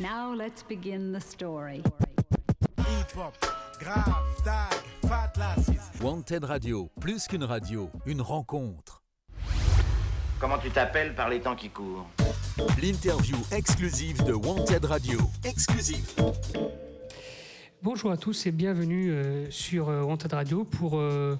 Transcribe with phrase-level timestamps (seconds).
[0.00, 1.82] Now let's begin the story.
[2.78, 3.34] Hip-hop,
[3.78, 4.74] grave, tag,
[5.06, 5.90] fat lasses.
[6.00, 9.02] Wanted Radio, plus qu'une radio, une rencontre.
[10.40, 12.06] Comment tu t'appelles par les temps qui courent?
[12.82, 15.18] L'interview exclusive de Wanted Radio.
[15.44, 16.12] Exclusive.
[17.84, 21.36] Bonjour à tous et bienvenue euh, sur euh, Wanted Radio pour, euh,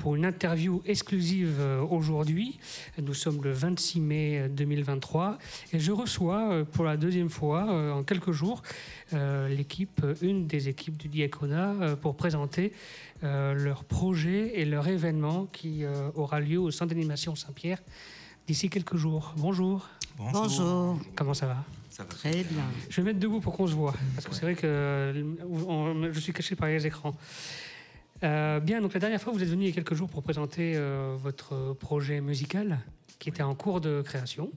[0.00, 2.58] pour une interview exclusive aujourd'hui.
[3.00, 5.38] Nous sommes le 26 mai 2023
[5.72, 8.62] et je reçois pour la deuxième fois en quelques jours
[9.12, 12.72] l'équipe, une des équipes du Diaconat pour présenter
[13.22, 15.84] leur projet et leur événement qui
[16.16, 17.78] aura lieu au centre d'animation Saint-Pierre
[18.48, 19.34] d'ici quelques jours.
[19.38, 20.98] Bonjour, Bonjour.
[21.16, 22.64] comment ça va Ça va très bien.
[22.88, 25.36] Je vais mettre debout pour qu'on se voit, parce que c'est vrai que
[25.66, 27.16] on- je suis caché par les écrans.
[28.22, 30.22] Euh, bien, donc la dernière fois, vous êtes venu il y a quelques jours pour
[30.22, 32.78] présenter euh, votre projet musical
[33.18, 34.50] qui était en cours de création.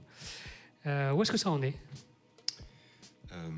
[0.86, 1.74] Euh, où est-ce que ça en est
[3.32, 3.48] Euh,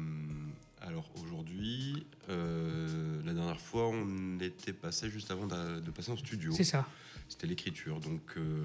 [0.80, 6.50] alors aujourd'hui, euh, la dernière fois, on était passé juste avant de, passer en studio.
[6.52, 6.86] C'est ça.
[7.28, 8.00] C'était l'écriture.
[8.00, 8.64] Donc euh,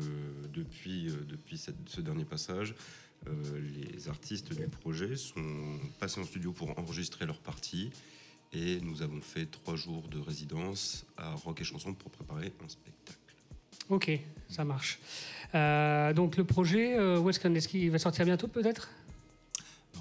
[0.54, 2.74] depuis, euh, depuis cette- ce dernier passage,
[3.28, 7.92] euh, les artistes du projet sont passés en studio pour enregistrer leur partie.
[8.54, 12.70] Et nous avons fait trois jours de résidence à Rock et Chanson pour préparer un
[12.70, 13.20] spectacle.
[13.90, 14.12] Ok,
[14.50, 15.00] ça marche.
[15.54, 18.90] Euh, donc le projet, où est-ce qu'il va sortir bientôt peut-être?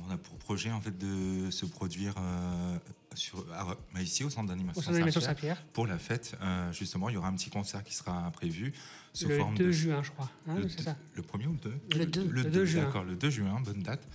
[0.06, 2.78] On a pour projet en fait de se produire euh,
[3.14, 5.64] sur, à- bah, ici au centre d'animation Saint-Pierre.
[5.72, 8.72] Pour la fête, euh, justement, il y aura un petit concert qui sera prévu
[9.12, 10.30] sous Le forme 2 de juin, je crois.
[10.48, 10.96] hein, le, ça.
[11.14, 12.28] le premier ou le 2 Le deux.
[12.28, 12.82] Le 2 deux juin.
[12.84, 14.06] D'accord, le 2 juin, bonne date.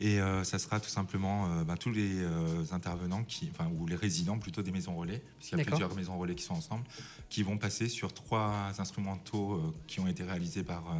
[0.00, 3.86] Et euh, ça sera tout simplement euh, bah, tous les euh, intervenants, qui, enfin, ou
[3.86, 6.84] les résidents plutôt des maisons relais, puisqu'il y a plusieurs maisons relais qui sont ensemble,
[7.28, 10.94] qui vont passer sur trois instrumentaux euh, qui ont été réalisés par euh,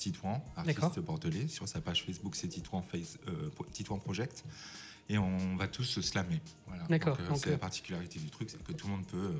[0.00, 1.46] Titouan, artiste bordelais.
[1.46, 4.44] Sur sa page Facebook, c'est Titouan, Face, euh, Titouan Project.
[5.10, 6.40] Et on va tous se slammer.
[6.66, 6.84] Voilà.
[6.88, 9.16] D'accord, Donc, euh, c'est euh, la particularité du truc, c'est que tout le monde peut
[9.18, 9.32] euh,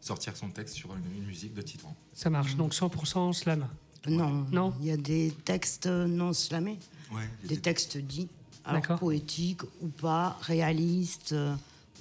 [0.00, 1.94] sortir son texte sur une, une musique de Titouan.
[2.12, 2.56] Ça marche.
[2.56, 3.68] Donc 100% slam.
[4.08, 4.74] Non, Non?
[4.80, 6.78] il y a des textes non slamés,
[7.12, 8.28] Ouais, des textes dits,
[8.64, 8.98] alors D'accord.
[8.98, 11.54] poétiques ou pas, réalistes, euh,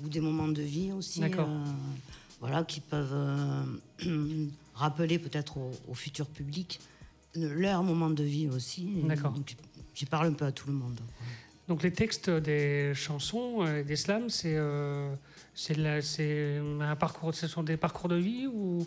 [0.04, 1.48] ou des moments de vie aussi, D'accord.
[1.50, 1.66] euh,
[2.40, 3.66] voilà, qui peuvent euh,
[4.74, 6.97] rappeler peut-être au, au futur public euh,
[7.46, 8.88] leur moment de vie aussi.
[9.04, 9.32] D'accord.
[9.32, 9.56] donc,
[9.94, 11.00] J'y parle un peu à tout le monde.
[11.68, 15.14] Donc les textes des chansons, des slams, c'est euh,
[16.82, 18.86] un parcours, ce sont des parcours de vie ou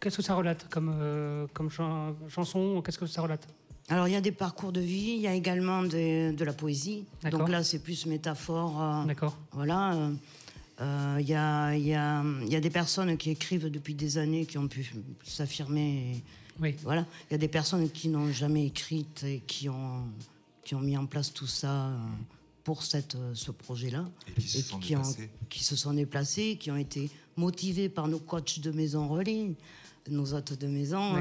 [0.00, 3.46] qu'est-ce que ça relate comme euh, comme chan- chanson Qu'est-ce que ça relate?
[3.88, 6.52] Alors il y a des parcours de vie, il y a également des- de la
[6.52, 7.04] poésie.
[7.30, 8.82] Donc là c'est plus métaphore.
[8.82, 9.36] euh, D'accord.
[9.52, 9.94] Voilà.
[9.94, 10.12] euh,
[10.80, 13.94] euh, Il y, a, il y, a, il y a des personnes qui écrivent depuis
[13.94, 14.90] des années qui ont pu
[15.24, 16.22] s'affirmer.
[16.60, 16.74] Oui.
[16.82, 17.06] Voilà.
[17.30, 20.04] Il y a des personnes qui n'ont jamais écrit et qui ont,
[20.64, 21.98] qui ont mis en place tout ça euh,
[22.64, 24.08] pour cette, euh, ce projet-là.
[24.28, 25.16] Et qui se sont ont,
[25.48, 29.52] qui se sont déplacés, qui ont été motivés par nos coachs de maison relais,
[30.10, 31.14] nos hôtes de maison.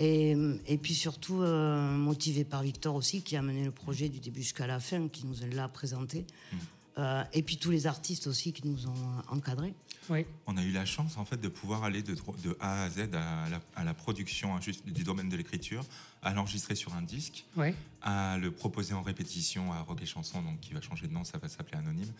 [0.00, 4.18] Euh, et puis surtout euh, motivés par Victor aussi, qui a mené le projet du
[4.18, 6.20] début jusqu'à la fin, qui nous l'a présenté.
[6.20, 6.56] Mmh.
[6.96, 9.74] Euh, et puis tous les artistes aussi qui nous ont encadrés.
[10.10, 10.24] Oui.
[10.46, 12.14] On a eu la chance en fait de pouvoir aller de,
[12.60, 15.84] A à Z à la, à la production hein, juste du domaine de l'écriture,
[16.22, 17.68] à l'enregistrer sur un disque, Oui.
[18.02, 21.24] à le proposer en répétition à Rock et Chanson, donc qui va changer de nom,
[21.24, 22.12] ça va s'appeler Anonyme.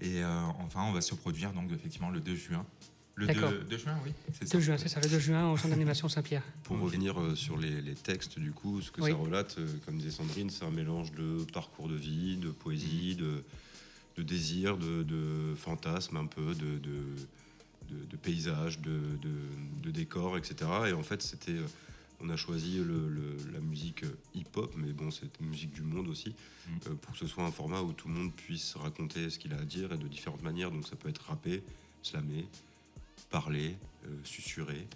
[0.00, 2.64] Et euh, enfin, on va se produire donc effectivement le 2 juin.
[3.16, 3.50] Le D'accord.
[3.50, 4.12] 2, 2 juin, oui.
[4.32, 6.42] c'est 2 juin, c'est ça, le 2 juin au centre d'animation Saint-Pierre.
[6.62, 9.10] Pour revenir euh, sur les, les textes, du coup, ce que Oui.
[9.10, 13.16] ça relate, euh, comme disait Sandrine, c'est un mélange de parcours de vie, de poésie,
[13.16, 13.44] de,
[14.20, 19.00] de désir, de, de fantasme un peu, de, de, de, paysages, de,
[19.82, 20.70] de, décors, etc.
[20.88, 21.66] Et en fait, c'était, euh,
[22.20, 26.06] on a choisi le- le- la musique euh, hip-hop, mais bon, c'est musique du monde
[26.08, 26.34] aussi,
[26.86, 29.54] euh, pour que ce soit un format où tout le monde puisse raconter ce qu'il
[29.54, 30.70] a à dire et de différentes manières.
[30.70, 31.62] Donc ça peut être rappé,
[32.02, 32.46] slamé,
[33.30, 33.76] parler,
[34.06, 34.86] euh, susurrer.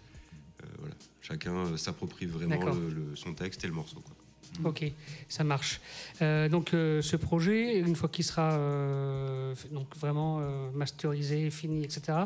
[0.62, 0.94] Euh, voilà.
[1.22, 2.56] Chacun s'approprie vraiment
[2.90, 4.00] le- son texte et le morceau.
[4.00, 4.14] quoi.
[4.62, 4.84] Ok,
[5.28, 5.80] ça marche.
[6.22, 11.82] Euh, donc euh, ce projet, une fois qu'il sera euh, donc vraiment euh, masterisé, fini,
[11.82, 12.18] etc.,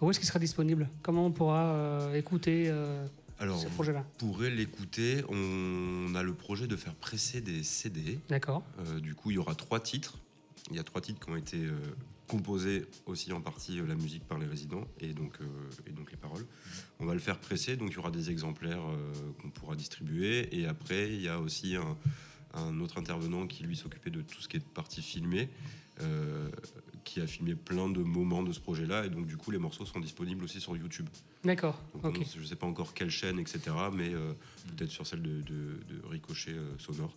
[0.00, 0.88] où est-ce qu'il sera disponible?
[1.02, 3.04] Comment on pourra euh, écouter euh,
[3.40, 4.04] Alors, ce vous projet-là?
[4.18, 5.24] pourrez l'écouter.
[5.28, 8.20] On a le projet de faire presser des CD.
[8.28, 8.62] D'accord.
[8.86, 10.18] Euh, du coup, il y aura trois titres.
[10.70, 11.58] Il y a trois titres qui ont été
[12.36, 15.44] composés aussi en partie euh, la musique par les résidents et donc, euh,
[15.86, 16.46] et donc les paroles.
[16.98, 20.48] On va le faire presser, donc il y aura des exemplaires euh, qu'on pourra distribuer.
[20.58, 21.96] Et après, il y a aussi un,
[22.54, 25.50] un autre intervenant qui lui s'occupait de tout ce qui est partie filmée,
[26.00, 26.48] euh,
[27.04, 29.04] qui a filmé plein de moments de ce projet-là.
[29.04, 31.08] Et donc, du coup, les morceaux sont disponibles aussi sur YouTube.
[31.44, 31.78] D'accord.
[32.02, 33.60] On- je ne sais pas encore quelle chaîne, etc.
[33.92, 34.32] Mais euh,
[34.74, 37.14] peut-être sur celle de, de- de Ricochet euh, Sonore.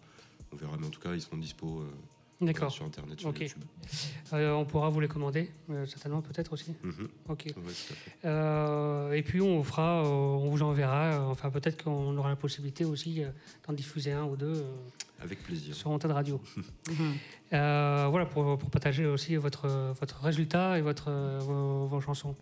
[0.51, 0.75] On verra.
[0.77, 1.83] Mais en tout cas, ils seront dispo
[2.41, 2.69] D'accord.
[2.71, 3.39] sur Internet, sur Ok.
[3.39, 3.63] YouTube.
[4.33, 6.73] Euh, on pourra vous les commander, euh, certainement, peut-être aussi.
[6.83, 7.07] Mhm.
[7.29, 7.45] Ok.
[7.55, 7.73] Ouais.
[8.25, 11.13] Euh, et puis on fera, euh, on vous enverra.
[11.13, 13.29] euh, enfin, peut-être qu'on aura la possibilité aussi euh,
[13.67, 14.73] d'en diffuser un ou deux euh,
[15.21, 15.73] Avec plaisir.
[15.75, 16.41] sur Antenne Radio.
[16.89, 17.13] Mhm.
[17.53, 19.67] Euh, voilà, pour, pour partager aussi votre,
[19.99, 22.35] votre résultat et votre, vos, vos chansons.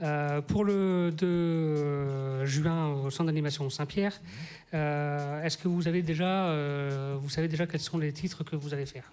[0.00, 4.20] Euh, pour le 2 juin au centre d'animation Saint-Pierre,
[4.74, 8.54] euh, est-ce que vous avez déjà, euh, vous savez déjà quels sont les titres que
[8.54, 9.10] vous allez faire?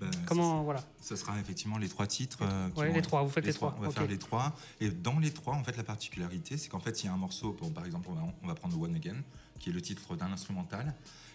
[0.00, 0.80] Ben, Comment, voilà.
[1.00, 2.38] Ce sera effectivement les trois titres.
[2.42, 4.54] euh, vont les trois, vous faites les trois, On va faire les trois.
[4.80, 7.16] Et dans les trois, en fait, la particularité, c'est qu'en fait, il y a un
[7.16, 9.22] morceau, par exemple, on va, on va prendre One Again,
[9.58, 10.94] qui est le titre d'un instrumental.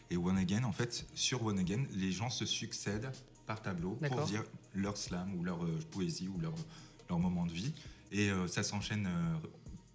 [0.10, 3.12] Et One Again, en fait, sur One Again, les gens se succèdent
[3.45, 4.44] par tableau pour dire
[4.74, 6.54] leur slam ou leur euh, poésie ou leur,
[7.10, 7.74] leur moment de vie.
[8.13, 9.48] Et euh, ça s'enchaîne euh,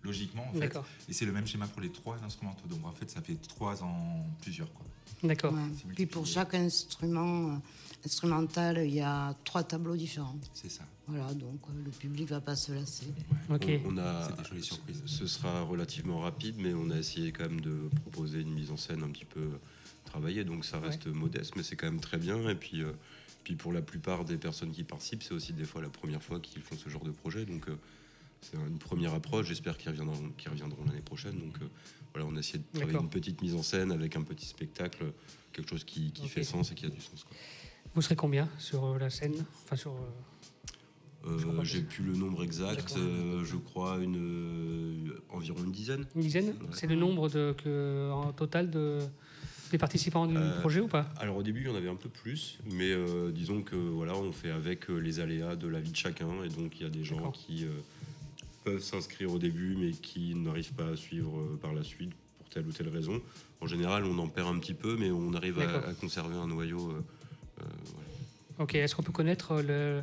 [0.03, 0.61] logiquement, en fait.
[0.61, 0.85] D'accord.
[1.09, 2.69] Et c'est le même schéma pour les trois instrumentaux.
[2.69, 4.85] Donc, en fait, ça fait trois en plusieurs, quoi.
[5.23, 5.53] D'accord.
[5.53, 5.95] Ouais.
[5.97, 7.57] Puis pour chaque instrument euh,
[8.05, 10.37] instrumental, il y a trois tableaux différents.
[10.55, 10.85] C'est ça.
[11.09, 13.07] Voilà, donc euh, le public va pas se lasser.
[13.51, 13.67] Ok.
[13.87, 15.03] On, on a, des jolies surprises.
[15.07, 18.77] Ce sera relativement rapide, mais on a essayé quand même de proposer une mise en
[18.77, 19.49] scène un petit peu
[20.09, 22.49] travaillée, donc ça reste modeste, mais c'est quand même très bien.
[22.49, 22.93] Et puis, euh,
[23.45, 26.41] puis pour la plupart des personnes qui participent, c'est aussi des fois la première fois
[26.41, 27.77] qu'ils font ce genre de projet, donc euh,
[28.41, 29.47] c'est une première approche.
[29.47, 31.39] J'espère qu'ils reviendront, l'année prochaine.
[31.39, 31.67] Donc euh,
[32.15, 35.13] voilà, on a essayé de travailler une petite mise en scène avec un petit spectacle,
[35.53, 37.25] quelque chose qui, fait sens et qui a du sens.
[37.25, 37.37] quoi.
[37.95, 39.45] Vous serez combien sur euh, la scène?
[39.65, 39.93] Enfin, sur.
[41.27, 46.07] euh, J'ai plus le nombre exact, euh, je crois une, environ une dizaine.
[46.15, 46.49] Une dizaine?
[46.49, 46.69] Ouais.
[46.73, 49.01] C'est le nombre de, que, en total de,
[49.71, 51.11] des participants du Euh, projet ou pas?
[51.19, 54.15] Alors au début, il y en avait un peu plus, mais euh, disons que voilà,
[54.17, 56.91] on fait avec les aléas de la vie de chacun, et donc il y a
[56.91, 57.71] des gens qui euh,
[58.69, 62.49] peuvent s'inscrire au début, mais qui n'arrivent pas à suivre euh, par la suite pour
[62.51, 63.21] telle ou telle raison.
[63.61, 66.47] En général, on en perd un petit peu, mais on arrive à, à conserver un
[66.47, 66.91] noyau.
[66.91, 67.03] euh,
[67.61, 67.65] euh.
[68.63, 70.03] Ok, est-ce qu'on peut connaître le,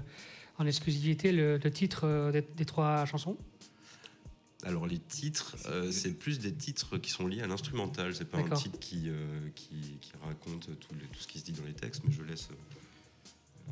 [0.58, 3.38] en exclusivité le, le titre des, des trois chansons?
[4.64, 8.16] Alors les titres, euh, c'est plus des titres qui sont liés à l'instrumental.
[8.16, 11.46] C'est pas un titre qui, euh, qui, qui raconte tout, le- tout ce qui se
[11.46, 12.50] dit dans les textes, mais je laisse.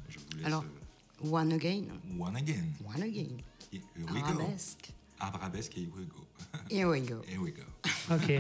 [0.09, 0.45] je vous laisse.
[0.45, 1.85] Alors, euh, One again,
[2.19, 2.65] One Again.
[2.85, 3.37] one again.
[3.73, 4.27] Here we go.
[4.41, 4.91] Arabesque.
[5.19, 6.25] Arabesque, here we go.
[6.69, 7.21] Here we go.
[7.27, 7.63] Here we go.
[8.13, 8.31] Ok,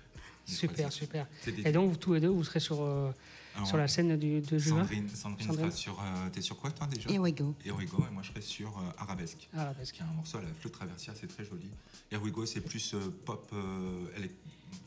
[0.46, 1.26] super, super.
[1.64, 3.10] Et donc, vous, tous les deux, vous serez sur, euh,
[3.54, 5.70] Alors, sur la scène du, de juin Sandrine, Sandrine, Sandrine.
[5.70, 6.00] sera sur.
[6.00, 7.54] euh, T'es sur quoi, toi, déjà Here we go.
[7.64, 9.48] Here we go, et moi, je serai sur euh, Arabesque.
[9.54, 9.94] La basque.
[9.94, 11.70] qui est un morceau à la flûte traversière, c'est très joli.
[12.10, 13.48] Here We Go, c'est plus euh, pop.
[13.52, 14.34] euh, elle est-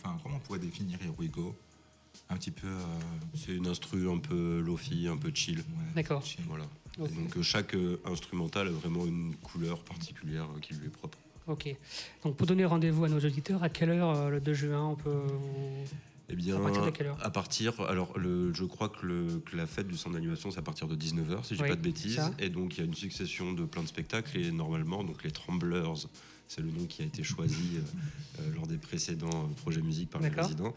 [0.03, 1.55] Enfin, comment on pourrait définir Here We Go?
[2.29, 2.67] Un petit peu.
[2.67, 2.81] euh,
[3.35, 5.59] C'est une instru un peu lofi, un peu chill.
[5.59, 5.63] ouais,
[5.95, 6.23] D'accord.
[6.47, 6.65] Voilà.
[6.97, 11.17] Donc euh, chaque euh, instrumental a vraiment une couleur particulière euh, qui lui est propre.
[11.47, 11.75] Ok.
[12.23, 15.09] Donc, pour donner rendez-vous à nos auditeurs, à quelle heure le 2 juin on peut.
[15.11, 15.83] vous-
[16.29, 19.39] Eh bien, À partir de quelle heure à partir- alors le, je crois que, le-
[19.45, 21.69] que la fête du centre d'animation c'est à partir de 19h si je dis Oui,
[21.69, 22.15] pas de bêtises.
[22.15, 22.31] ça.
[22.39, 25.29] Et donc il y a une succession de plein de spectacles et normalement donc les
[25.29, 26.07] Tremblers,
[26.47, 30.09] c'est le nom qui a été choisi euh, euh, lors des précédents euh, projets musique
[30.09, 30.73] par les résidents.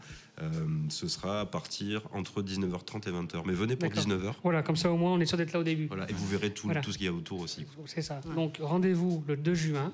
[0.89, 3.43] Ce sera à partir entre 19h30 et 20h.
[3.45, 4.05] Mais venez pour D'accord.
[4.05, 4.33] 19h.
[4.41, 5.87] Voilà, comme ça au moins on est sûr d'être là au début.
[5.87, 6.81] Voilà, et vous verrez tout, Voilà.
[6.81, 7.65] tout ce qu'il y a autour aussi.
[7.85, 8.21] C'est ça.
[8.35, 9.93] Donc rendez-vous le 2 juin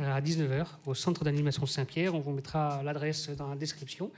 [0.00, 2.14] à 19h au centre d'animation Saint-Pierre.
[2.14, 4.10] On vous mettra l'adresse dans la description.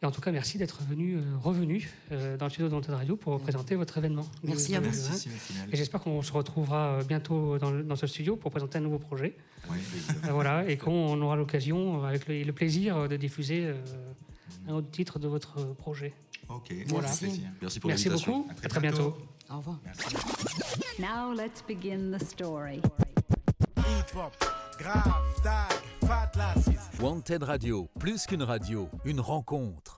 [0.00, 3.16] Et en tout cas, merci d'être venu, euh, revenu euh, dans le studio d'Antenne Radio
[3.16, 4.24] pour présenter votre événement.
[4.44, 4.86] Merci 2 à vous.
[4.86, 5.28] Merci,
[5.72, 8.82] Et j'espère qu'on se retrouvera euh, bientôt dans, le- dans ce studio pour présenter un
[8.82, 9.36] nouveau projet.
[9.68, 13.74] Euh, voilà, et qu'on aura l'occasion, avec le, le plaisir, de diffuser euh,
[14.68, 16.14] un autre titre de votre projet.
[16.48, 17.08] Ok, Voilà.
[17.08, 18.38] Merci pour Merci l'invitation.
[18.38, 18.50] beaucoup.
[18.64, 19.16] À très bientôt.
[19.50, 19.80] Au revoir.
[19.84, 20.14] Merci.
[21.00, 22.80] Now let's begin the story.
[24.78, 26.30] Grave, tag, fat.
[27.00, 29.97] Wanted Radio, plus qu'une radio, une rencontre.